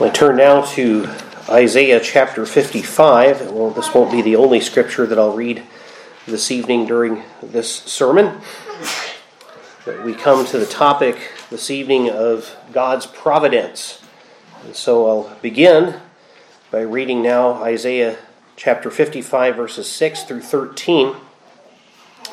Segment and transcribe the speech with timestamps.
[0.00, 1.08] I turn now to
[1.48, 3.52] Isaiah chapter 55.
[3.52, 5.62] Well, this won't be the only scripture that I'll read
[6.26, 8.40] this evening during this sermon.
[9.84, 14.02] But we come to the topic this evening of God's providence.
[14.64, 16.00] And so I'll begin
[16.70, 18.18] by reading now Isaiah
[18.56, 21.14] chapter 55, verses 6 through 13.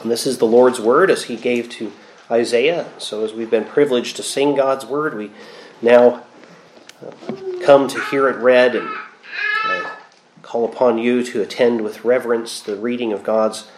[0.01, 1.91] And this is the Lord's word as he gave to
[2.31, 2.89] Isaiah.
[2.97, 5.31] So, as we've been privileged to sing God's word, we
[5.81, 6.23] now
[7.70, 8.89] come to hear it read and
[9.64, 9.96] I
[10.41, 13.69] call upon you to attend with reverence the reading of God's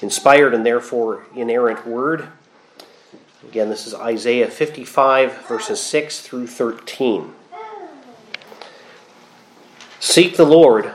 [0.00, 2.28] inspired and therefore inerrant word.
[3.42, 7.34] Again, this is Isaiah 55, verses 6 through 13.
[9.98, 10.92] Seek the Lord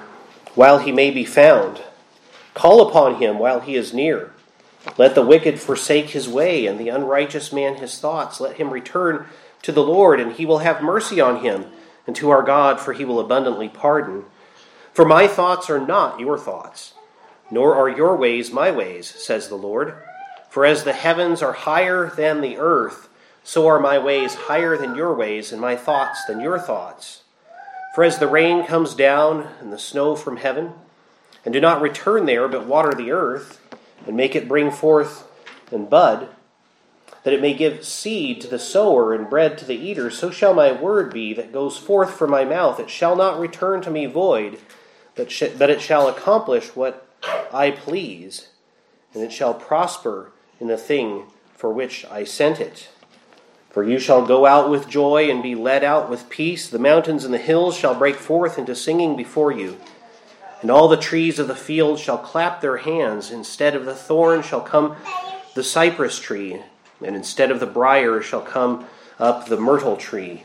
[0.56, 1.82] while he may be found,
[2.54, 4.32] call upon him while he is near.
[4.98, 8.40] Let the wicked forsake his way, and the unrighteous man his thoughts.
[8.40, 9.26] Let him return
[9.64, 11.66] to the Lord, and he will have mercy on him,
[12.10, 14.26] and to our God, for he will abundantly pardon.
[14.94, 16.96] For my thoughts are not your thoughts,
[17.52, 19.94] nor are your ways my ways, says the Lord.
[20.50, 23.10] For as the heavens are higher than the earth,
[23.44, 27.22] so are my ways higher than your ways, and my thoughts than your thoughts.
[27.94, 30.74] For as the rain comes down and the snow from heaven,
[31.46, 33.62] and do not return there, but water the earth,
[34.08, 35.28] and make it bring forth
[35.72, 36.30] and bud,
[37.24, 40.54] that it may give seed to the sower and bread to the eater, so shall
[40.54, 42.80] my word be that goes forth from my mouth.
[42.80, 44.60] It shall not return to me void,
[45.16, 47.06] but, sh- but it shall accomplish what
[47.54, 48.50] I please,
[49.14, 52.90] and it shall prosper in the thing for which I sent it.
[53.70, 56.68] For you shall go out with joy and be led out with peace.
[56.68, 59.78] The mountains and the hills shall break forth into singing before you.
[60.62, 63.30] And all the trees of the field shall clap their hands.
[63.30, 64.96] Instead of the thorn shall come
[65.54, 66.62] the cypress tree
[67.04, 68.86] and instead of the brier shall come
[69.18, 70.44] up the myrtle tree.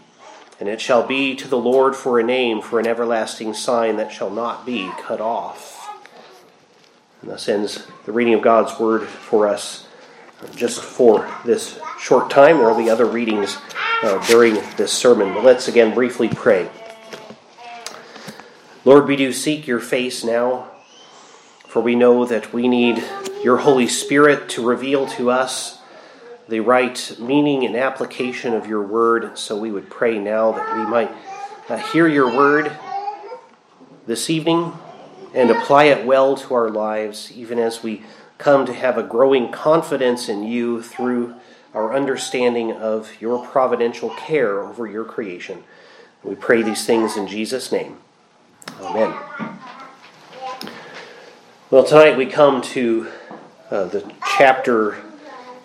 [0.61, 4.13] And it shall be to the Lord for a name, for an everlasting sign that
[4.13, 5.89] shall not be cut off.
[7.21, 9.87] And thus ends the reading of God's word for us
[10.55, 12.59] just for this short time.
[12.59, 13.57] There will be other readings
[14.03, 15.35] uh, during this sermon.
[15.35, 16.69] But let's again briefly pray.
[18.85, 20.71] Lord, we do seek your face now,
[21.67, 23.03] for we know that we need
[23.43, 25.79] your Holy Spirit to reveal to us
[26.49, 29.39] the right meaning and application of your word.
[29.39, 31.11] So we would pray now that we might
[31.69, 32.73] uh, hear your word
[34.07, 34.73] this evening
[35.33, 38.03] and apply it well to our lives, even as we
[38.39, 41.35] come to have a growing confidence in you through
[41.73, 45.65] our understanding of your providential care over your creation.
[46.23, 47.99] We pray these things in Jesus' name.
[48.81, 49.15] Amen.
[51.71, 53.09] Well, tonight we come to
[53.71, 55.03] uh, the chapter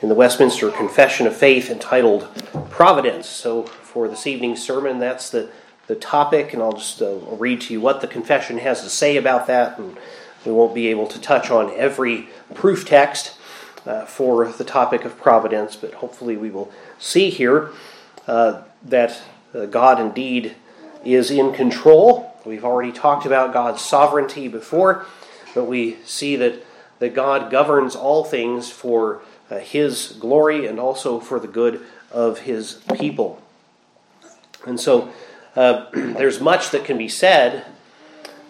[0.02, 2.28] in the Westminster Confession of Faith entitled
[2.70, 3.28] Providence.
[3.28, 5.50] So, for this evening's sermon, that's the,
[5.88, 9.18] the topic, and I'll just uh, read to you what the confession has to say
[9.18, 9.78] about that.
[9.78, 9.98] And
[10.46, 13.38] we won't be able to touch on every proof text
[13.86, 17.72] uh, for the topic of providence, but hopefully we will see here
[18.28, 19.22] uh, that
[19.54, 20.56] uh, God indeed
[21.04, 22.38] is in control.
[22.46, 25.06] We've already talked about God's sovereignty before,
[25.54, 26.64] but we see that,
[27.00, 29.22] that God governs all things for
[29.58, 33.42] his glory and also for the good of his people.
[34.68, 35.12] And so
[35.56, 37.66] uh, there's much that can be said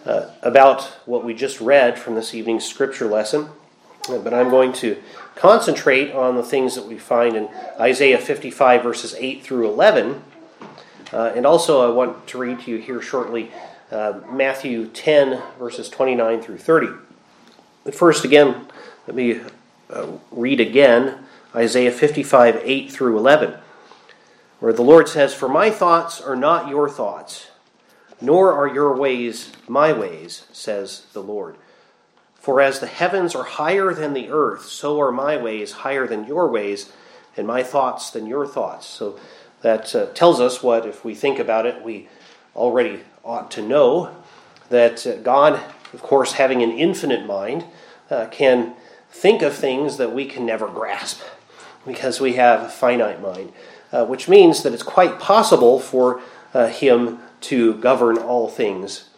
[0.04, 3.48] uh, about what we just read from this evening's scripture lesson,
[4.08, 5.00] uh, but I'm going to
[5.34, 10.22] concentrate on the things that we find in Isaiah 55, verses 8 through 11.
[11.12, 13.50] Uh, and also, I want to read to you here shortly
[13.90, 16.88] uh, Matthew 10, verses 29 through 30.
[17.84, 18.66] But first, again,
[19.06, 19.40] let me
[19.92, 21.24] uh, read again
[21.54, 23.54] Isaiah 55, 8 through 11,
[24.60, 27.50] where the Lord says, For my thoughts are not your thoughts,
[28.20, 31.56] nor are your ways my ways, says the Lord.
[32.34, 36.26] For as the heavens are higher than the earth, so are my ways higher than
[36.26, 36.92] your ways,
[37.36, 38.86] and my thoughts than your thoughts.
[38.86, 39.18] So
[39.62, 42.08] that uh, tells us what, if we think about it, we
[42.56, 44.14] already ought to know
[44.70, 45.60] that uh, God,
[45.92, 47.64] of course, having an infinite mind,
[48.10, 48.74] uh, can
[49.10, 51.20] think of things that we can never grasp
[51.86, 53.52] because we have a finite mind,
[53.92, 56.20] uh, which means that it's quite possible for
[56.54, 59.08] uh, Him to govern all things.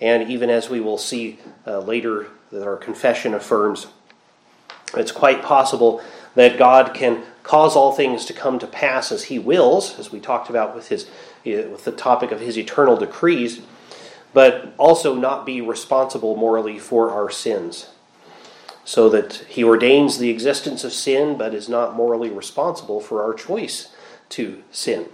[0.00, 3.86] And even as we will see uh, later, that our confession affirms,
[4.94, 6.02] it's quite possible
[6.34, 10.20] that God can cause all things to come to pass as He wills, as we
[10.20, 11.08] talked about with His
[11.44, 13.62] with the topic of His eternal decrees,
[14.32, 17.86] but also not be responsible morally for our sins
[18.90, 23.32] so that he ordains the existence of sin but is not morally responsible for our
[23.32, 23.94] choice
[24.28, 25.06] to sin.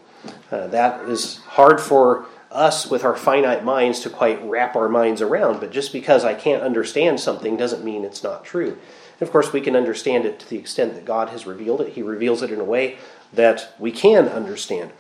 [0.50, 5.20] Uh, that is hard for us with our finite minds to quite wrap our minds
[5.20, 5.61] around.
[5.61, 8.78] But just because I can't understand something doesn't mean it's not true.
[9.20, 11.93] And of course, we can understand it to the extent that God has revealed it.
[11.93, 12.96] He reveals it in a way
[13.34, 14.90] that we can understand.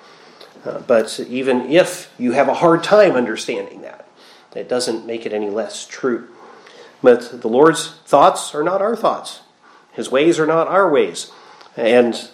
[0.66, 4.06] Uh, but even if you have a hard time understanding that,
[4.54, 6.28] it doesn't make it any less true.
[7.02, 9.40] But the Lord's thoughts are not our thoughts.
[9.92, 11.30] His ways are not our ways.
[11.76, 12.28] And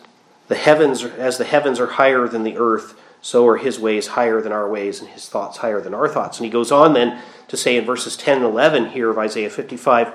[0.48, 4.40] the heavens, as the heavens are higher than the earth, so are his ways higher
[4.40, 6.38] than our ways, and his thoughts higher than our thoughts.
[6.38, 9.50] And he goes on then to say in verses 10 and 11 here of Isaiah
[9.50, 10.12] 55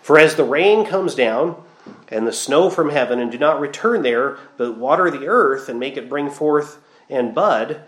[0.00, 1.62] For as the rain comes down,
[2.08, 5.78] and the snow from heaven, and do not return there, but water the earth, and
[5.78, 6.78] make it bring forth
[7.10, 7.82] and bud,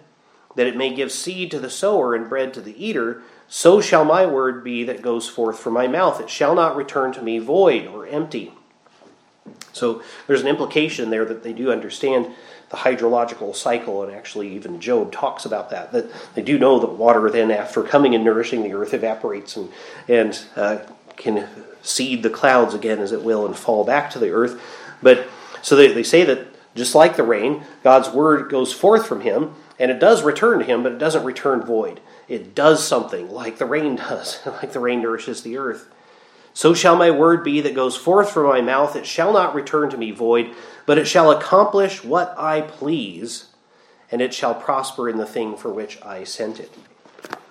[0.56, 4.04] that it may give seed to the sower and bread to the eater, so shall
[4.04, 6.20] my word be that goes forth from my mouth.
[6.20, 8.52] It shall not return to me void or empty.
[9.72, 12.32] So there's an implication there that they do understand
[12.70, 15.92] the hydrological cycle, and actually, even Job talks about that.
[15.92, 19.70] That they do know that water then, after coming and nourishing the earth, evaporates and
[20.08, 20.78] and uh,
[21.16, 21.48] can
[21.82, 24.60] seed the clouds again, as it will, and fall back to the earth.
[25.02, 25.28] But
[25.62, 29.54] so they, they say that just like the rain, God's word goes forth from Him,
[29.78, 32.00] and it does return to Him, but it doesn't return void.
[32.28, 35.88] It does something like the rain does, like the rain nourishes the earth.
[36.52, 38.94] So shall my word be that goes forth from my mouth.
[38.94, 40.54] It shall not return to me void,
[40.86, 43.46] but it shall accomplish what I please,
[44.10, 46.72] and it shall prosper in the thing for which I sent it.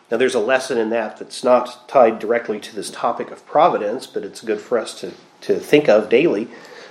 [0.10, 4.06] Now, there's a lesson in that that's not tied directly to this topic of providence,
[4.06, 5.12] but it's good for us to,
[5.42, 6.48] to think of daily,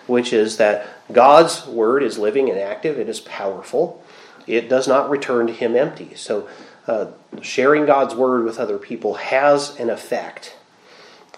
[0.07, 4.03] which is that God's word is living and active, it is powerful,
[4.47, 6.15] it does not return to Him empty.
[6.15, 6.49] So,
[6.87, 7.07] uh,
[7.41, 10.57] sharing God's word with other people has an effect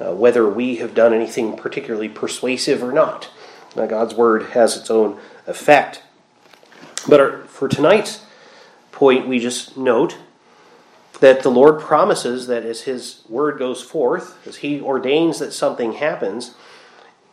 [0.01, 3.31] uh, whether we have done anything particularly persuasive or not.
[3.77, 6.03] Now, God's Word has its own effect.
[7.09, 8.25] But our, for tonight's
[8.93, 10.17] point, we just note
[11.21, 15.95] that the Lord promises that as His Word goes forth, as He ordains that something
[15.95, 16.55] happens,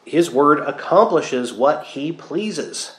[0.06, 2.98] His Word accomplishes what He pleases.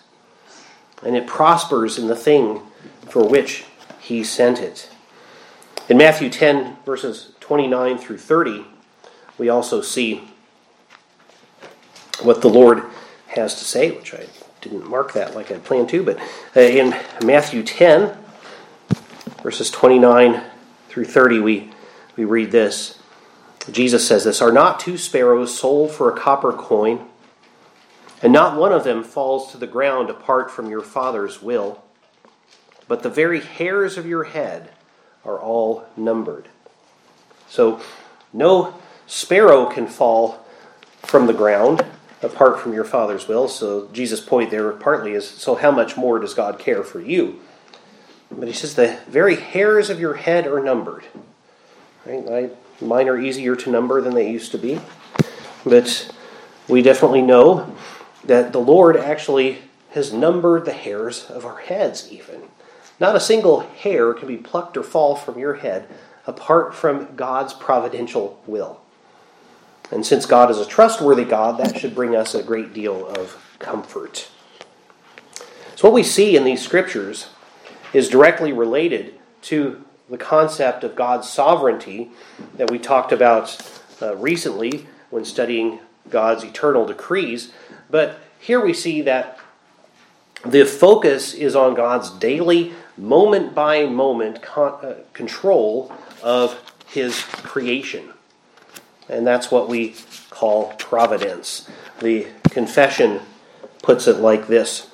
[1.04, 2.62] And it prospers in the thing
[3.08, 3.64] for which
[4.00, 4.91] He sent it.
[5.88, 8.64] In Matthew 10, verses 29 through 30,
[9.36, 10.22] we also see
[12.22, 12.84] what the Lord
[13.28, 14.26] has to say, which I
[14.60, 16.18] didn't mark that like I planned to, but
[16.56, 16.94] uh, in
[17.24, 18.16] Matthew 10,
[19.42, 20.40] verses 29
[20.88, 21.70] through 30, we,
[22.16, 23.00] we read this.
[23.70, 27.08] Jesus says this Are not two sparrows sold for a copper coin,
[28.22, 31.82] and not one of them falls to the ground apart from your Father's will?
[32.86, 34.70] But the very hairs of your head
[35.24, 36.48] are all numbered.
[37.48, 37.80] So,
[38.32, 38.74] no
[39.06, 40.44] sparrow can fall
[41.02, 41.84] from the ground
[42.22, 43.48] apart from your father's will.
[43.48, 47.40] So Jesus' point there partly is so how much more does God care for you?
[48.30, 51.04] But he says the very hairs of your head are numbered.
[52.06, 52.56] Right?
[52.80, 54.80] Mine are easier to number than they used to be.
[55.64, 56.10] But
[56.68, 57.76] we definitely know
[58.24, 59.58] that the Lord actually
[59.90, 62.42] has numbered the hairs of our heads, even.
[63.02, 65.88] Not a single hair can be plucked or fall from your head
[66.24, 68.80] apart from God's providential will.
[69.90, 73.56] And since God is a trustworthy God, that should bring us a great deal of
[73.58, 74.28] comfort.
[75.74, 77.30] So, what we see in these scriptures
[77.92, 82.12] is directly related to the concept of God's sovereignty
[82.56, 83.58] that we talked about
[84.00, 87.52] uh, recently when studying God's eternal decrees.
[87.90, 89.40] But here we see that
[90.44, 98.12] the focus is on God's daily, moment by moment con- uh, control of his creation
[99.08, 99.94] and that's what we
[100.30, 101.68] call providence.
[102.00, 103.20] The confession
[103.82, 104.90] puts it like this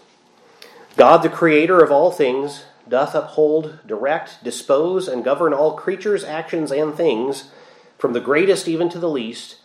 [0.96, 6.72] God, the creator of all things, doth uphold, direct, dispose, and govern all creatures, actions,
[6.72, 7.50] and things,
[7.98, 9.56] from the greatest even to the least,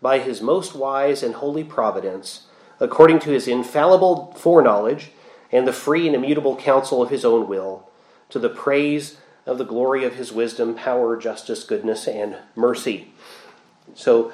[0.00, 2.46] by his most wise and holy providence,
[2.80, 5.12] according to his infallible foreknowledge
[5.52, 7.88] and the free and immutable counsel of his own will,
[8.30, 13.12] to the praise of the glory of his wisdom, power, justice, goodness, and mercy.
[13.94, 14.32] So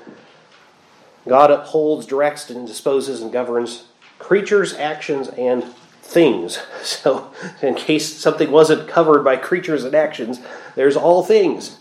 [1.27, 3.85] God upholds, directs, and disposes and governs
[4.19, 5.65] creatures, actions, and
[6.03, 6.59] things.
[6.83, 10.41] So, in case something wasn't covered by creatures and actions,
[10.75, 11.79] there's all things.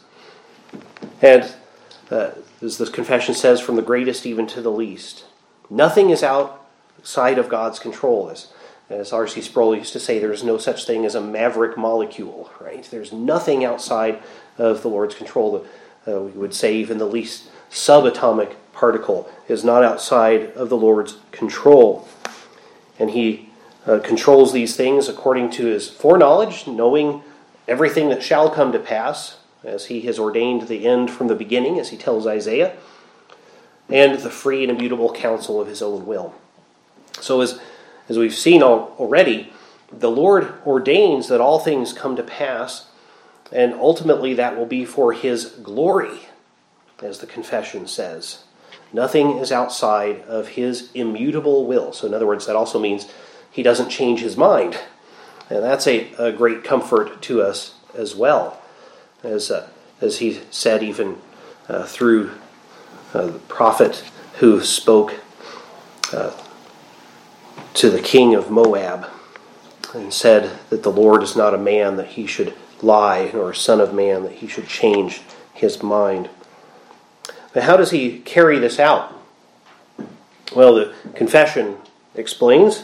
[1.22, 1.54] And
[2.12, 5.26] uh, as the confession says, from the greatest even to the least.
[5.70, 8.30] Nothing is outside of God's control.
[8.30, 8.48] As,
[8.90, 9.42] as R.C.
[9.42, 12.88] Sproul used to say, there's no such thing as a maverick molecule, right?
[12.90, 14.22] There's nothing outside
[14.58, 15.66] of the Lord's control.
[16.08, 21.18] Uh, we would say even the least subatomic particle is not outside of the Lord's
[21.32, 22.08] control.
[22.98, 23.50] And He
[23.86, 27.24] uh, controls these things according to His foreknowledge, knowing
[27.68, 31.80] everything that shall come to pass, as he has ordained the end from the beginning,
[31.80, 32.76] as he tells Isaiah,
[33.90, 36.34] and the free and immutable counsel of his own will.
[37.20, 37.60] So, as,
[38.10, 39.52] as we've seen already,
[39.92, 42.88] the Lord ordains that all things come to pass,
[43.52, 46.28] and ultimately that will be for his glory,
[47.02, 48.44] as the confession says.
[48.94, 51.92] Nothing is outside of his immutable will.
[51.94, 53.08] So, in other words, that also means
[53.52, 54.78] he doesn't change his mind.
[55.50, 58.62] And that's a, a great comfort to us as well.
[59.24, 61.18] As, uh, as he said, even
[61.68, 62.32] uh, through
[63.14, 64.04] uh, the prophet
[64.36, 65.16] who spoke
[66.14, 66.32] uh,
[67.76, 69.08] to the king of Moab
[69.94, 73.56] and said that the Lord is not a man that he should lie, nor a
[73.56, 75.22] son of man that he should change
[75.54, 76.30] his mind.
[77.56, 79.14] How does he carry this out?
[80.56, 81.78] Well, the confession
[82.16, 82.84] explains,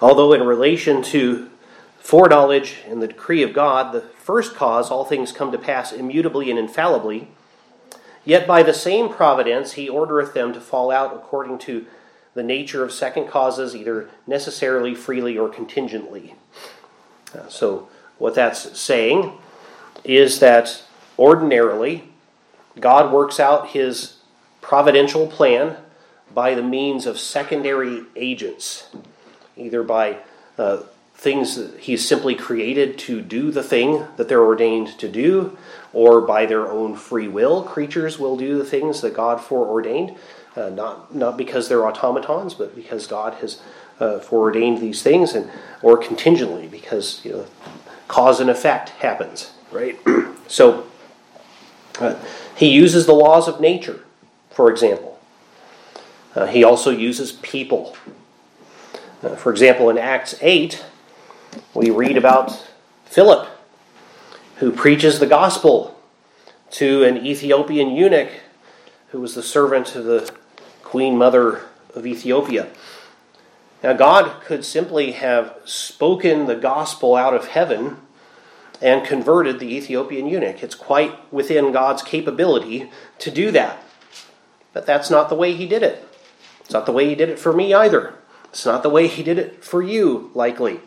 [0.00, 1.50] although in relation to
[1.98, 6.50] foreknowledge and the decree of God, the first cause, all things come to pass immutably
[6.50, 7.28] and infallibly,
[8.24, 11.86] yet by the same providence he ordereth them to fall out according to
[12.34, 16.34] the nature of second causes, either necessarily, freely, or contingently.
[17.48, 17.88] So,
[18.18, 19.32] what that's saying
[20.04, 20.82] is that
[21.18, 22.04] ordinarily,
[22.78, 24.18] God works out his
[24.60, 25.76] providential plan
[26.32, 28.88] by the means of secondary agents,
[29.56, 30.18] either by
[30.58, 30.82] uh,
[31.14, 35.56] things that he's simply created to do the thing that they're ordained to do,
[35.92, 37.62] or by their own free will.
[37.62, 40.16] Creatures will do the things that God foreordained,
[40.56, 43.60] uh, not, not because they're automatons, but because God has
[44.00, 45.50] uh, foreordained these things, and
[45.82, 47.46] or contingently, because you know,
[48.08, 49.98] cause and effect happens, right?
[50.46, 50.86] so
[52.00, 52.16] uh,
[52.56, 54.00] he uses the laws of nature,
[54.50, 55.18] for example.
[56.34, 57.96] Uh, he also uses people.
[59.22, 60.84] Uh, for example, in Acts 8,
[61.72, 62.68] we read about
[63.04, 63.48] Philip,
[64.56, 65.98] who preaches the gospel
[66.72, 68.30] to an Ethiopian eunuch
[69.08, 70.34] who was the servant of the
[70.94, 71.62] queen mother
[71.96, 72.68] of Ethiopia.
[73.82, 77.96] Now, God could simply have spoken the gospel out of heaven
[78.80, 80.62] and converted the Ethiopian eunuch.
[80.62, 83.82] It's quite within God's capability to do that.
[84.72, 86.06] But that's not the way he did it.
[86.60, 88.14] It's not the way he did it for me either.
[88.50, 90.78] It's not the way he did it for you, likely.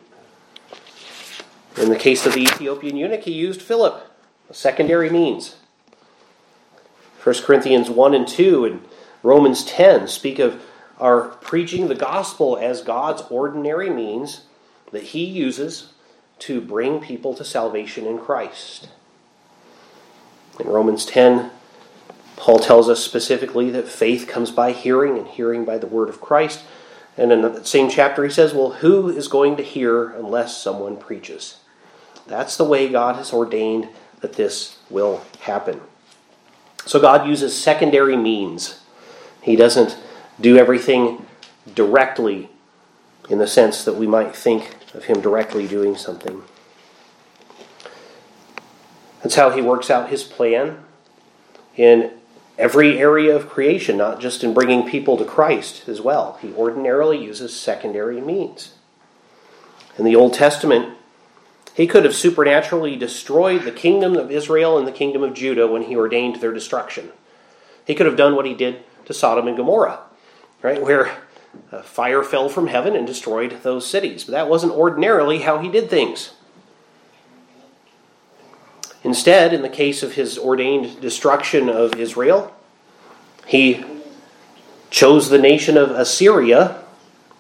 [1.76, 4.10] In the case of the Ethiopian eunuch, he used Philip,
[4.50, 5.58] a secondary means.
[7.22, 8.86] 1 Corinthians 1 and 2 and
[9.27, 10.63] Romans 10 speak of
[11.01, 14.43] our preaching the gospel as God's ordinary means
[14.91, 15.91] that he uses
[16.39, 18.88] to bring people to salvation in Christ.
[20.57, 21.51] In Romans 10,
[22.38, 26.22] Paul tells us specifically that faith comes by hearing, and hearing by the word of
[26.22, 26.63] Christ.
[27.17, 30.96] And in the same chapter, he says, Well, who is going to hear unless someone
[30.96, 31.57] preaches?
[32.27, 33.89] That's the way God has ordained
[34.22, 35.81] that this will happen.
[36.86, 38.79] So God uses secondary means.
[39.48, 39.98] He doesn't
[40.42, 41.25] do everything
[41.74, 42.50] directly
[43.30, 46.44] in the sense that we might think of Him directly doing something.
[49.24, 50.80] That's how He works out His plan
[51.77, 52.12] in
[52.58, 56.38] every area of creation, not just in bringing people to Christ as well.
[56.42, 58.74] He ordinarily uses secondary means.
[59.98, 60.98] In the Old Testament,
[61.74, 65.84] he could have supernaturally destroyed the kingdom of Israel and the kingdom of Judah when
[65.84, 67.13] he ordained their destruction.
[67.86, 70.00] He could have done what he did to Sodom and Gomorrah,
[70.62, 71.18] right, where
[71.72, 74.26] uh, fire fell from heaven and destroyed those cities.
[74.26, 76.34] But that wasn't ordinarily how he did things.
[79.04, 82.54] Instead, in the case of his ordained destruction of Israel,
[83.46, 83.84] he
[84.90, 86.84] chose the nation of Assyria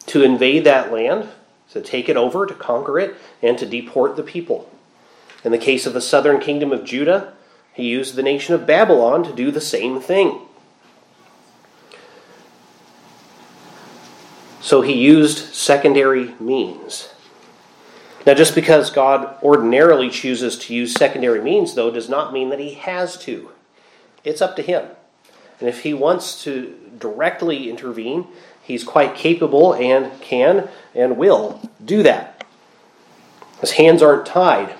[0.07, 1.29] to invade that land
[1.71, 4.69] to take it over, to conquer it, and to deport the people.
[5.43, 7.33] In the case of the southern kingdom of Judah,
[7.73, 10.46] he used the nation of Babylon to do the same thing.
[14.67, 17.13] So he used secondary means.
[18.25, 22.59] Now, just because God ordinarily chooses to use secondary means, though, does not mean that
[22.59, 23.51] he has to.
[24.25, 24.85] It's up to him.
[25.61, 28.27] And if he wants to directly intervene,
[28.67, 32.45] He's quite capable and can and will do that.
[33.61, 34.75] His hands aren't tied.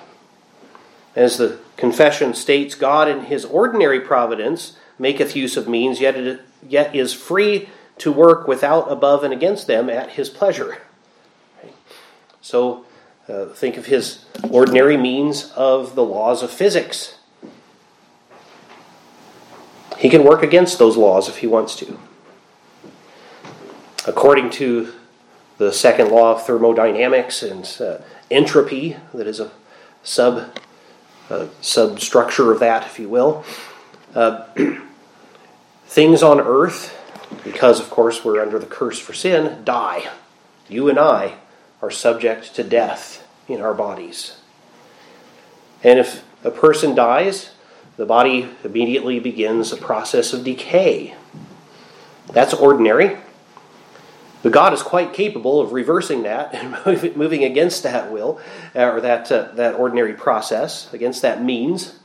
[1.16, 6.42] As the confession states, God in his ordinary providence maketh use of means, yet, it,
[6.68, 10.78] yet is free to work without, above, and against them at his pleasure.
[12.40, 12.84] So
[13.28, 17.18] uh, think of his ordinary means of the laws of physics.
[19.98, 21.98] He can work against those laws if he wants to.
[24.06, 24.92] According to
[25.58, 27.98] the second law of thermodynamics and uh,
[28.30, 29.50] entropy, that is a
[30.02, 30.56] sub
[31.28, 33.44] uh, substructure of that, if you will.
[34.14, 34.44] Uh,
[35.86, 36.97] things on earth,
[37.44, 40.08] because of course we're under the curse for sin, die.
[40.68, 41.36] You and I
[41.80, 44.38] are subject to death in our bodies.
[45.82, 47.50] And if a person dies,
[47.96, 51.14] the body immediately begins a process of decay.
[52.32, 53.16] That's ordinary.
[54.42, 56.54] But God is quite capable of reversing that
[56.86, 58.40] and moving against that will,
[58.74, 61.98] uh, or that, uh, that ordinary process, against that means,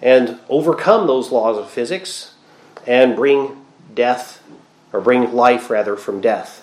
[0.00, 2.34] and overcome those laws of physics
[2.86, 3.64] and bring
[3.94, 4.42] death,
[4.92, 6.62] or bring life rather, from death.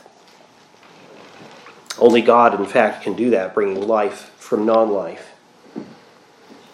[1.99, 5.31] Only God, in fact, can do that, bringing life from non life.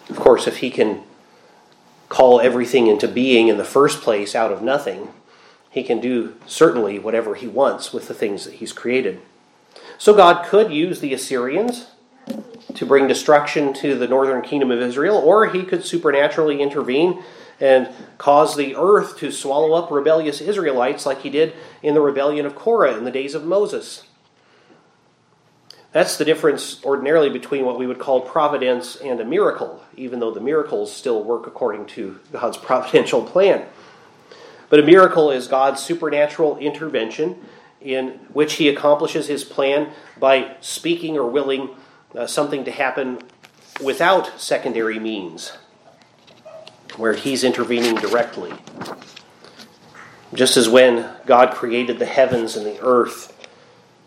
[0.08, 1.02] Of course, if He can
[2.08, 5.08] call everything into being in the first place out of nothing,
[5.70, 9.20] He can do certainly whatever He wants with the things that He's created.
[9.98, 11.86] So God could use the Assyrians
[12.74, 17.22] to bring destruction to the northern kingdom of Israel, or He could supernaturally intervene
[17.60, 17.88] and
[18.18, 22.54] cause the earth to swallow up rebellious Israelites like He did in the rebellion of
[22.54, 24.04] Korah in the days of Moses.
[25.92, 30.30] That's the difference ordinarily between what we would call providence and a miracle, even though
[30.30, 33.66] the miracles still work according to God's providential plan.
[34.68, 37.44] But a miracle is God's supernatural intervention
[37.80, 41.70] in which he accomplishes his plan by speaking or willing
[42.14, 43.18] uh, something to happen
[43.82, 45.52] without secondary means,
[46.96, 48.52] where he's intervening directly.
[50.32, 53.36] Just as when God created the heavens and the earth,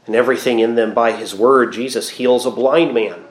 [0.05, 3.23] and everything in them by his word, Jesus heals a blind man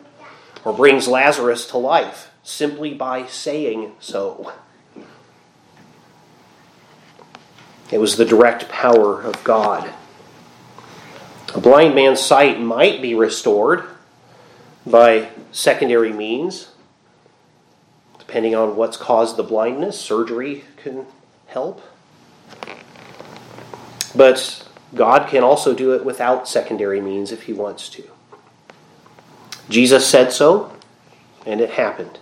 [0.65, 4.53] or brings Lazarus to life simply by saying so.
[7.91, 9.93] It was the direct power of God.
[11.55, 13.85] A blind man's sight might be restored
[14.87, 16.72] by secondary means,
[18.33, 20.01] depending on what's caused the blindness.
[20.01, 21.05] Surgery can
[21.49, 21.83] help.
[24.15, 28.05] But God can also do it without secondary means if he wants to.
[29.69, 30.75] Jesus said so,
[31.45, 32.21] and it happened.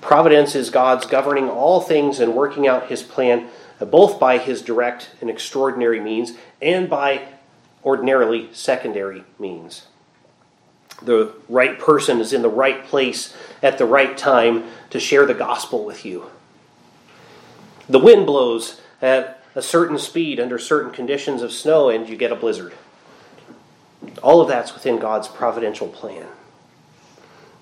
[0.00, 3.48] Providence is God's governing all things and working out his plan
[3.80, 7.26] uh, both by his direct and extraordinary means and by
[7.84, 9.88] ordinarily secondary means.
[11.04, 15.34] The right person is in the right place at the right time to share the
[15.34, 16.30] gospel with you.
[17.88, 22.32] The wind blows at a certain speed under certain conditions of snow and you get
[22.32, 22.74] a blizzard.
[24.22, 26.26] All of that's within God's providential plan.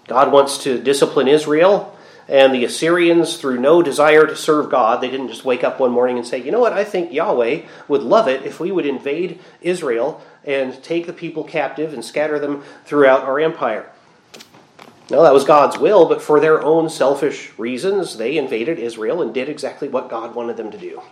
[0.07, 1.97] God wants to discipline Israel
[2.29, 5.01] and the Assyrians through no desire to serve God.
[5.01, 7.63] They didn't just wake up one morning and say, you know what, I think Yahweh
[7.89, 12.39] would love it if we would invade Israel and take the people captive and scatter
[12.39, 13.91] them throughout our empire.
[15.11, 19.35] No, that was God's will, but for their own selfish reasons, they invaded Israel and
[19.35, 21.03] did exactly what God wanted them to do.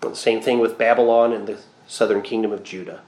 [0.00, 3.02] The same thing with Babylon and the southern kingdom of Judah.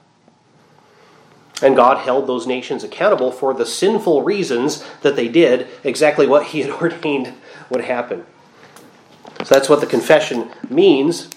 [1.61, 6.47] And God held those nations accountable for the sinful reasons that they did exactly what
[6.47, 7.33] He had ordained
[7.69, 8.25] would happen.
[9.43, 11.29] So that's what the confession means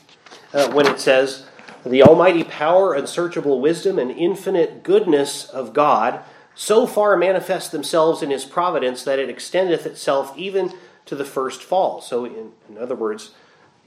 [0.53, 1.47] uh, when it says,
[1.85, 6.21] The almighty power, unsearchable wisdom, and infinite goodness of God
[6.55, 10.73] so far manifest themselves in His providence that it extendeth itself even
[11.07, 12.01] to the first fall.
[12.01, 13.31] So, in, in other words,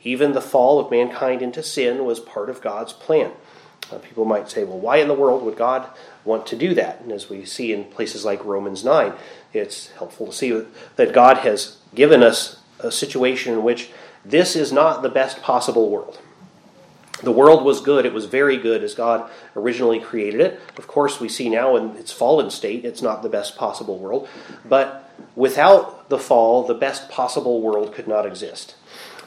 [0.03, 3.31] even the fall of mankind into sin was part of God's plan.
[3.91, 5.87] Uh, people might say, well, why in the world would God
[6.25, 7.01] want to do that?
[7.01, 9.13] And as we see in places like Romans 9,
[9.53, 10.63] it's helpful to see
[10.95, 13.91] that God has given us a situation in which
[14.25, 16.19] this is not the best possible world.
[17.21, 20.59] The world was good, it was very good as God originally created it.
[20.77, 24.27] Of course, we see now in its fallen state, it's not the best possible world.
[24.65, 28.75] But without the fall, the best possible world could not exist.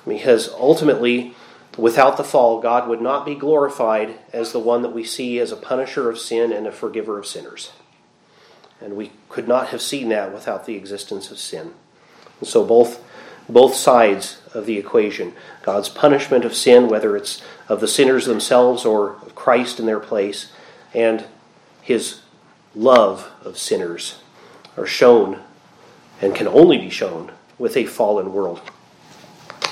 [0.06, 1.34] Because ultimately,
[1.76, 5.52] without the fall, God would not be glorified as the one that we see as
[5.52, 7.72] a punisher of sin and a forgiver of sinners.
[8.80, 11.72] And we could not have seen that without the existence of sin.
[12.40, 13.02] And so both
[13.48, 18.84] both sides of the equation, God's punishment of sin, whether it's of the sinners themselves
[18.84, 20.52] or of Christ in their place,
[20.92, 21.24] and
[21.80, 22.20] his
[22.74, 24.20] love of sinners
[24.76, 25.40] are shown
[26.20, 28.60] and can only be shown with a fallen world.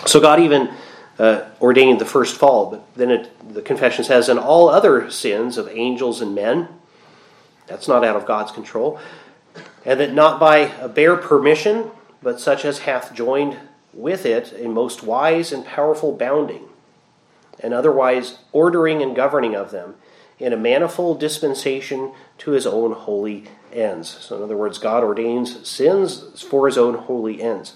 [0.06, 0.72] So God even
[1.18, 5.57] uh, ordained the first fall, but then it, the confession says, and all other sins
[5.57, 6.68] of angels and men,
[7.66, 8.98] that's not out of God's control,
[9.85, 11.90] and that not by a bare permission,
[12.22, 13.57] but such as hath joined
[13.92, 16.64] with it a most wise and powerful bounding,
[17.61, 19.94] and otherwise ordering and governing of them,
[20.38, 24.09] in a manifold dispensation to his own holy ends.
[24.09, 27.74] So, in other words, God ordains sins for his own holy ends.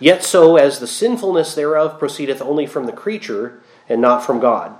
[0.00, 4.76] Yet so as the sinfulness thereof proceedeth only from the creature and not from God.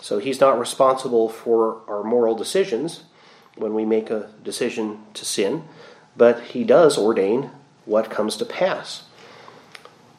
[0.00, 3.04] So he's not responsible for our moral decisions
[3.56, 5.64] when we make a decision to sin,
[6.16, 7.50] but he does ordain
[7.84, 9.04] what comes to pass.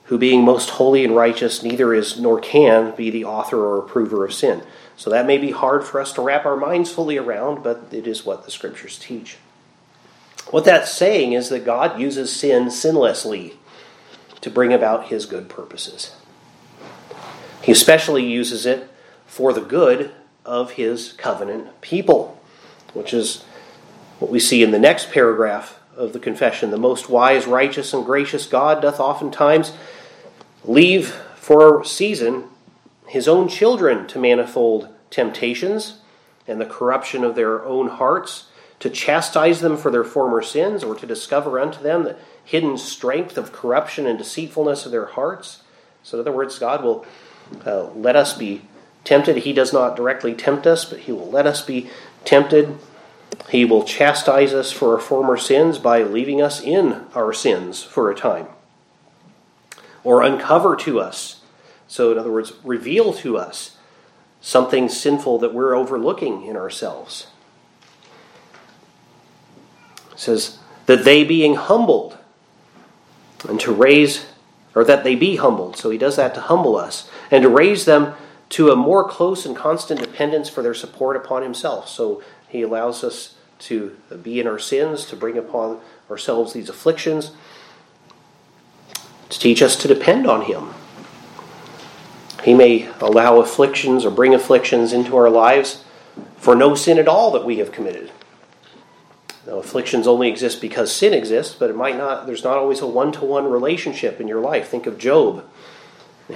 [0.05, 4.25] Who being most holy and righteous neither is nor can be the author or approver
[4.25, 4.63] of sin.
[4.97, 8.07] So that may be hard for us to wrap our minds fully around, but it
[8.07, 9.37] is what the scriptures teach.
[10.49, 13.53] What that's saying is that God uses sin sinlessly
[14.41, 16.15] to bring about his good purposes.
[17.61, 18.89] He especially uses it
[19.25, 20.11] for the good
[20.45, 22.41] of his covenant people,
[22.93, 23.43] which is
[24.19, 26.71] what we see in the next paragraph of the confession.
[26.71, 29.73] The most wise, righteous, and gracious God doth oftentimes
[30.63, 32.45] leave for a season
[33.07, 35.99] his own children to manifold temptations
[36.47, 38.47] and the corruption of their own hearts,
[38.79, 42.15] to chastise them for their former sins, or to discover unto them the
[42.49, 45.61] hidden strength of corruption and deceitfulness of their hearts.
[46.03, 47.05] So, in other words, God will
[47.65, 48.63] uh, let us be
[49.03, 49.37] tempted.
[49.37, 51.89] He does not directly tempt us, but He will let us be
[52.25, 52.77] tempted.
[53.49, 58.09] He will chastise us for our former sins by leaving us in our sins for
[58.09, 58.47] a time,
[60.03, 61.41] or uncover to us.
[61.87, 63.77] So, in other words, reveal to us
[64.41, 67.27] something sinful that we're overlooking in ourselves.
[70.13, 70.59] It says,
[70.89, 72.17] that they being humbled,
[73.47, 74.25] and to raise,
[74.75, 75.77] or that they be humbled.
[75.77, 78.13] So he does that to humble us, and to raise them
[78.49, 81.87] to a more close and constant dependence for their support upon himself.
[81.87, 87.31] So he allows us to be in our sins, to bring upon ourselves these afflictions,
[89.29, 90.73] to teach us to depend on him.
[92.43, 95.83] He may allow afflictions or bring afflictions into our lives
[96.37, 98.11] for no sin at all that we have committed.
[99.47, 102.25] Now, afflictions only exist because sin exists, but it might not.
[102.25, 104.67] There's not always a one-to-one relationship in your life.
[104.67, 105.45] Think of Job,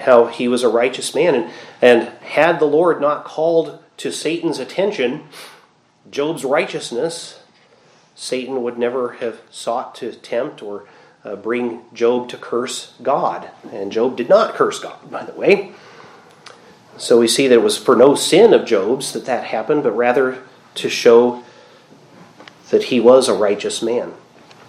[0.02, 4.58] how he was a righteous man, and and had the Lord not called to Satan's
[4.58, 5.24] attention
[6.10, 7.39] Job's righteousness,
[8.16, 10.86] Satan would never have sought to tempt or
[11.24, 13.50] uh, bring Job to curse God.
[13.72, 15.72] And Job did not curse God, by the way.
[16.98, 19.92] So we see that it was for no sin of Job's that that happened, but
[19.92, 20.44] rather
[20.76, 21.44] to show
[22.69, 24.13] that he was a righteous man.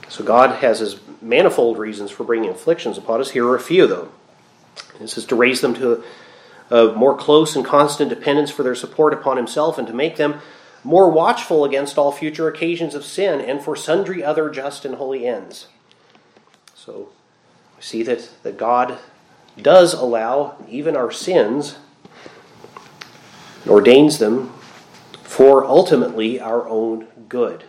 [0.08, 3.30] So God has his manifold reasons for bringing afflictions upon us.
[3.30, 4.10] Here are a few, of them.
[4.98, 6.04] This is to raise them to
[6.70, 10.40] a more close and constant dependence for their support upon himself and to make them
[10.82, 15.26] more watchful against all future occasions of sin and for sundry other just and holy
[15.26, 15.68] ends.
[16.74, 17.08] So
[17.76, 18.98] we see that, that God
[19.60, 21.76] does allow even our sins
[23.62, 24.52] and ordains them
[25.22, 27.64] for ultimately our own good.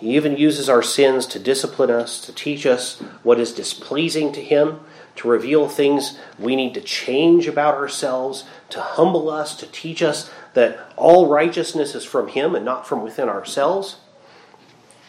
[0.00, 4.42] He even uses our sins to discipline us, to teach us what is displeasing to
[4.42, 4.80] Him,
[5.16, 10.30] to reveal things we need to change about ourselves, to humble us, to teach us
[10.54, 13.96] that all righteousness is from Him and not from within ourselves,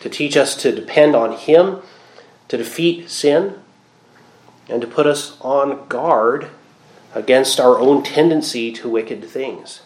[0.01, 1.82] to teach us to depend on Him
[2.51, 3.56] to defeat sin,
[4.67, 6.49] and to put us on guard
[7.15, 9.84] against our own tendency to wicked things.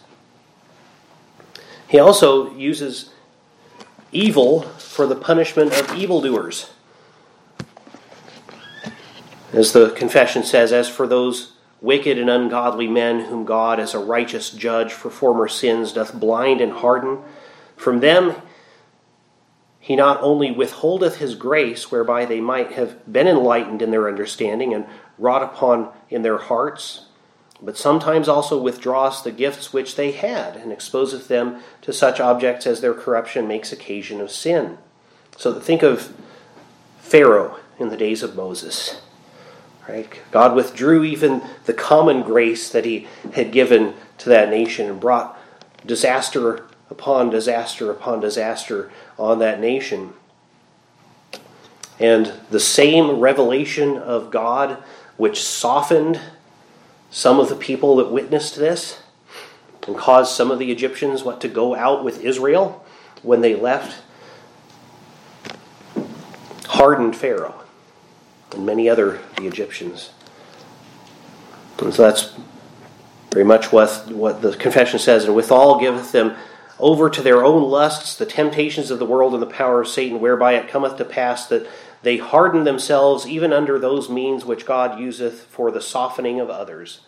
[1.86, 3.10] He also uses
[4.12, 6.70] evil for the punishment of evildoers.
[9.52, 13.98] As the confession says, as for those wicked and ungodly men whom God, as a
[13.98, 17.18] righteous judge for former sins, doth blind and harden,
[17.76, 18.34] from them
[19.78, 24.74] he not only withholdeth his grace, whereby they might have been enlightened in their understanding
[24.74, 24.84] and
[25.16, 27.06] wrought upon in their hearts,
[27.62, 32.66] but sometimes also withdraws the gifts which they had, and exposeth them to such objects
[32.66, 34.78] as their corruption makes occasion of sin.
[35.36, 36.12] So think of
[36.98, 39.00] Pharaoh in the days of Moses.
[39.88, 40.20] Right?
[40.32, 45.38] God withdrew even the common grace that he had given to that nation and brought
[45.84, 50.12] disaster upon disaster upon disaster on that nation.
[51.98, 54.82] And the same revelation of God
[55.16, 56.20] which softened
[57.10, 59.00] some of the people that witnessed this
[59.86, 62.84] and caused some of the Egyptians what to go out with Israel
[63.22, 64.02] when they left
[66.66, 67.62] hardened Pharaoh
[68.52, 70.10] and many other the Egyptians.
[71.78, 72.34] And so that's
[73.32, 76.34] very much what, what the confession says, and withal giveth them
[76.78, 80.20] over to their own lusts, the temptations of the world, and the power of Satan,
[80.20, 81.66] whereby it cometh to pass that
[82.06, 87.00] they harden themselves even under those means which God useth for the softening of others.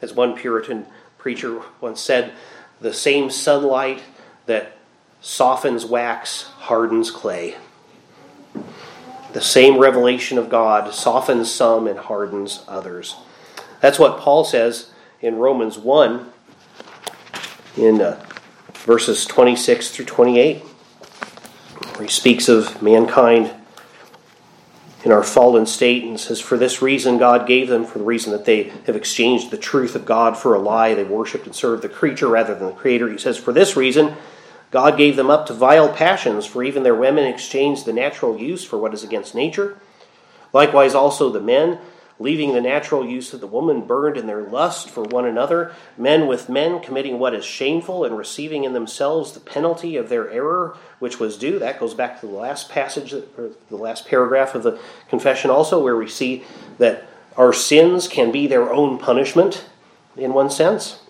[0.00, 0.86] As one Puritan
[1.18, 2.32] preacher once said,
[2.80, 4.04] the same sunlight
[4.46, 4.76] that
[5.20, 7.56] softens wax hardens clay.
[9.32, 13.16] The same revelation of God softens some and hardens others.
[13.80, 16.32] That's what Paul says in Romans 1
[17.76, 18.24] in uh,
[18.74, 23.52] verses 26 through 28, where he speaks of mankind
[25.04, 28.32] in our fallen state and says, For this reason God gave them, for the reason
[28.32, 30.94] that they have exchanged the truth of God for a lie.
[30.94, 33.10] They worshiped and served the creature rather than the Creator.
[33.10, 34.16] He says, For this reason
[34.70, 38.64] God gave them up to vile passions, for even their women exchanged the natural use
[38.64, 39.78] for what is against nature.
[40.52, 41.78] Likewise, also the men
[42.18, 46.26] leaving the natural use of the woman burned in their lust for one another, men
[46.26, 50.76] with men committing what is shameful and receiving in themselves the penalty of their error,
[51.00, 51.58] which was due.
[51.58, 55.82] That goes back to the last passage, or the last paragraph of the confession, also,
[55.82, 56.44] where we see
[56.78, 57.04] that
[57.36, 59.64] our sins can be their own punishment,
[60.16, 61.00] in one sense.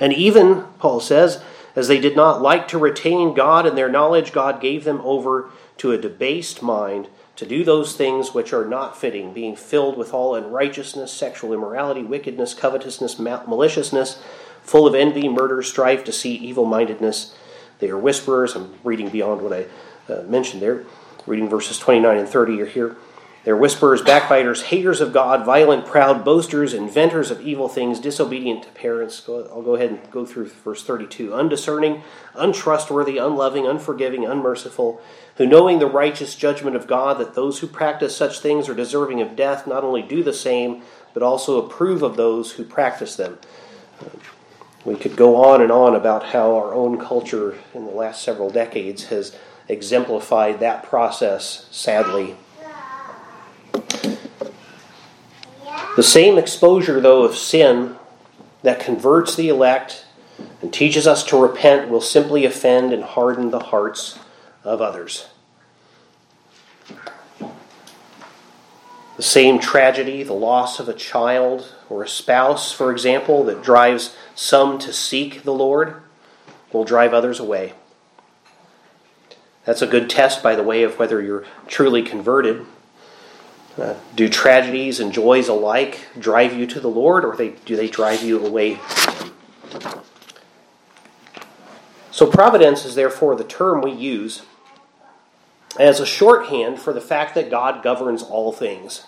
[0.00, 1.42] And even, Paul says,
[1.76, 5.50] as they did not like to retain God in their knowledge, God gave them over
[5.78, 10.14] to a debased mind to do those things which are not fitting, being filled with
[10.14, 14.20] all unrighteousness, sexual immorality, wickedness, covetousness, maliciousness,
[14.62, 17.34] full of envy, murder, strife, deceit, evil mindedness.
[17.80, 18.54] They are whisperers.
[18.54, 20.84] I'm reading beyond what I uh, mentioned there.
[21.26, 22.96] Reading verses 29 and 30 are here.
[23.44, 28.70] They're whisperers, backbiters, haters of God, violent, proud, boasters, inventors of evil things, disobedient to
[28.70, 29.22] parents.
[29.28, 31.34] I'll go ahead and go through verse 32.
[31.34, 32.02] Undiscerning,
[32.34, 34.98] untrustworthy, unloving, unforgiving, unmerciful,
[35.36, 39.20] who knowing the righteous judgment of God, that those who practice such things are deserving
[39.20, 43.38] of death, not only do the same, but also approve of those who practice them.
[44.86, 48.48] We could go on and on about how our own culture in the last several
[48.48, 49.36] decades has
[49.68, 52.36] exemplified that process, sadly.
[55.96, 57.96] The same exposure, though, of sin
[58.62, 60.06] that converts the elect
[60.60, 64.18] and teaches us to repent will simply offend and harden the hearts
[64.64, 65.28] of others.
[69.16, 74.16] The same tragedy, the loss of a child or a spouse, for example, that drives
[74.34, 76.02] some to seek the Lord,
[76.72, 77.74] will drive others away.
[79.64, 82.66] That's a good test, by the way, of whether you're truly converted.
[83.76, 87.88] Uh, do tragedies and joys alike drive you to the Lord, or they, do they
[87.88, 89.98] drive you away from Him?
[92.12, 94.42] So, providence is therefore the term we use
[95.78, 99.04] as a shorthand for the fact that God governs all things.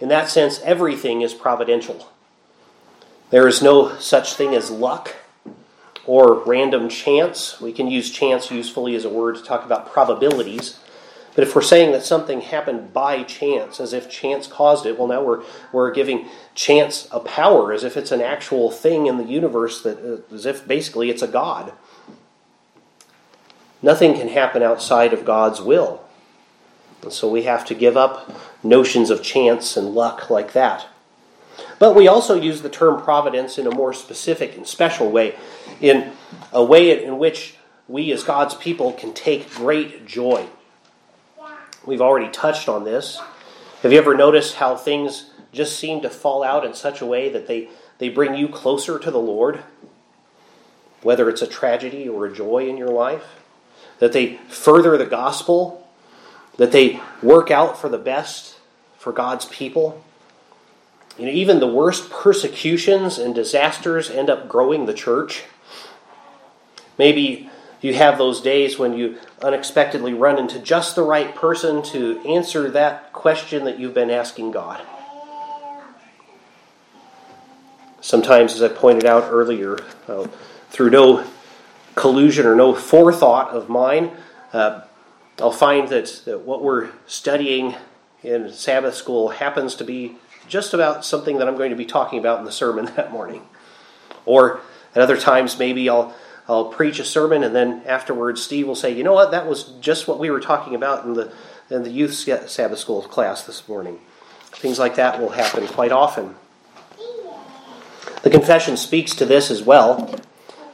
[0.00, 2.08] In that sense, everything is providential.
[3.30, 5.14] There is no such thing as luck
[6.04, 7.60] or random chance.
[7.60, 10.80] We can use chance usefully as a word to talk about probabilities.
[11.34, 15.08] But if we're saying that something happened by chance, as if chance caused it, well,
[15.08, 15.42] now we're,
[15.72, 19.98] we're giving chance a power, as if it's an actual thing in the universe, that,
[19.98, 21.72] uh, as if basically it's a God.
[23.80, 26.02] Nothing can happen outside of God's will.
[27.02, 28.30] And so we have to give up
[28.62, 30.86] notions of chance and luck like that.
[31.78, 35.34] But we also use the term providence in a more specific and special way,
[35.80, 36.12] in
[36.52, 37.56] a way in which
[37.88, 40.46] we as God's people can take great joy.
[41.84, 43.20] We've already touched on this.
[43.82, 47.28] Have you ever noticed how things just seem to fall out in such a way
[47.28, 47.68] that they,
[47.98, 49.62] they bring you closer to the Lord?
[51.02, 53.40] Whether it's a tragedy or a joy in your life,
[53.98, 55.88] that they further the gospel,
[56.56, 58.56] that they work out for the best
[58.96, 60.04] for God's people.
[61.18, 65.42] You know, even the worst persecutions and disasters end up growing the church.
[66.96, 67.50] Maybe
[67.82, 72.70] you have those days when you unexpectedly run into just the right person to answer
[72.70, 74.80] that question that you've been asking God.
[78.00, 80.26] Sometimes, as I pointed out earlier, uh,
[80.70, 81.24] through no
[81.94, 84.10] collusion or no forethought of mine,
[84.52, 84.82] uh,
[85.38, 87.74] I'll find that, that what we're studying
[88.22, 90.16] in Sabbath school happens to be
[90.48, 93.42] just about something that I'm going to be talking about in the sermon that morning.
[94.24, 94.60] Or
[94.94, 96.14] at other times, maybe I'll
[96.52, 99.30] I'll preach a sermon, and then afterwards, Steve will say, "You know what?
[99.30, 101.30] That was just what we were talking about in the
[101.70, 104.00] in the youth Sabbath school class this morning."
[104.52, 106.36] Things like that will happen quite often.
[108.22, 110.08] The confession speaks to this as well,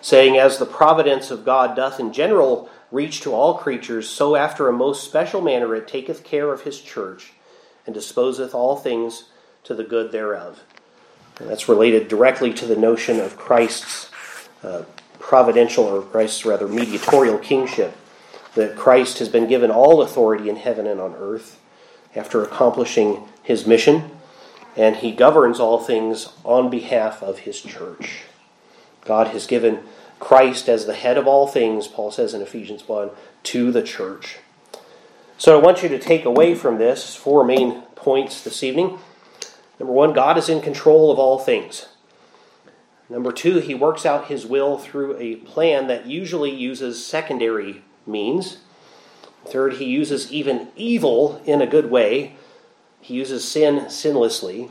[0.02, 4.68] saying, "As the providence of God doth in general reach to all creatures, so after
[4.68, 7.32] a most special manner it taketh care of His church,
[7.86, 9.24] and disposeth all things
[9.64, 10.60] to the good thereof."
[11.38, 14.10] And that's related directly to the notion of Christ's.
[14.64, 14.82] Uh,
[15.28, 17.94] providential, or Christ's rather mediatorial kingship,
[18.54, 21.60] that Christ has been given all authority in heaven and on earth
[22.16, 24.10] after accomplishing his mission.
[24.76, 28.22] and he governs all things on behalf of his church.
[29.04, 29.80] God has given
[30.20, 33.10] Christ as the head of all things, Paul says in Ephesians 1,
[33.42, 34.38] to the church.
[35.36, 38.98] So I want you to take away from this four main points this evening.
[39.80, 41.86] Number one, God is in control of all things.
[43.10, 48.58] Number two, he works out his will through a plan that usually uses secondary means.
[49.46, 52.34] Third, he uses even evil in a good way.
[53.00, 54.70] He uses sin sinlessly.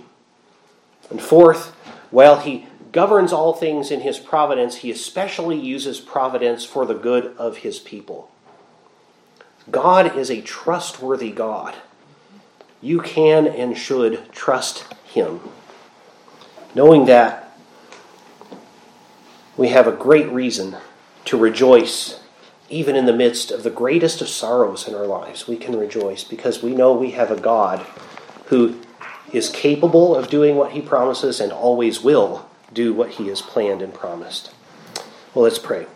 [1.10, 1.70] And fourth,
[2.12, 7.36] while he governs all things in his providence, he especially uses providence for the good
[7.38, 8.30] of his people.
[9.72, 11.76] God is a trustworthy God.
[12.82, 15.40] You can and should trust him.
[16.76, 17.47] Knowing that,
[19.58, 20.78] we have a great reason
[21.26, 22.20] to rejoice
[22.70, 25.48] even in the midst of the greatest of sorrows in our lives.
[25.48, 27.86] We can rejoice because we know we have a God
[28.46, 28.80] who
[29.32, 33.82] is capable of doing what he promises and always will do what he has planned
[33.82, 34.52] and promised.
[35.34, 35.88] Well, let's pray.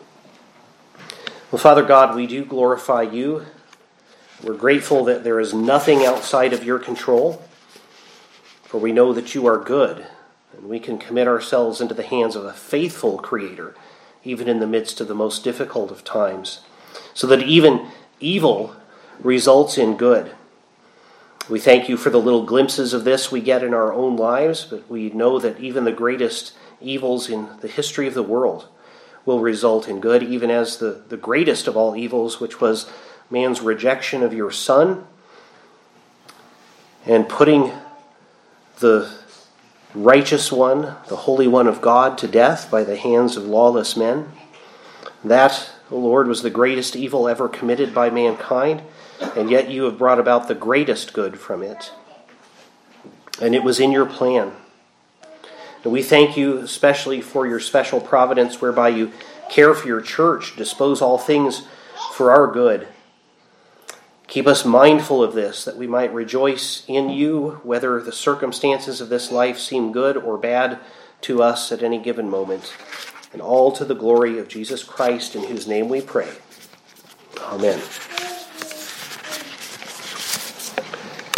[1.51, 3.45] Well, Father God, we do glorify you.
[4.41, 7.43] We're grateful that there is nothing outside of your control,
[8.63, 10.05] for we know that you are good
[10.53, 13.75] and we can commit ourselves into the hands of a faithful Creator,
[14.23, 16.61] even in the midst of the most difficult of times,
[17.13, 17.87] so that even
[18.19, 18.75] evil
[19.19, 20.31] results in good.
[21.49, 24.65] We thank you for the little glimpses of this we get in our own lives,
[24.65, 28.67] but we know that even the greatest evils in the history of the world
[29.25, 32.89] will result in good, even as the, the greatest of all evils, which was
[33.29, 35.05] man's rejection of your Son
[37.05, 37.71] and putting
[38.79, 39.11] the
[39.93, 44.31] righteous one, the Holy One of God, to death by the hands of lawless men.
[45.23, 48.81] That, O Lord, was the greatest evil ever committed by mankind,
[49.35, 51.91] and yet you have brought about the greatest good from it.
[53.41, 54.53] And it was in your plan.
[55.83, 59.11] We thank you especially for your special providence whereby you
[59.49, 61.63] care for your church, dispose all things
[62.13, 62.87] for our good.
[64.31, 69.09] Keep us mindful of this, that we might rejoice in you, whether the circumstances of
[69.09, 70.79] this life seem good or bad
[71.19, 72.73] to us at any given moment.
[73.33, 76.31] And all to the glory of Jesus Christ, in whose name we pray.
[77.41, 77.81] Amen.